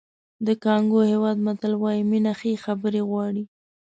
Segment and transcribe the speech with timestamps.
[0.47, 3.43] د کانګو هېواد متل وایي مینه ښې خبرې غواړي.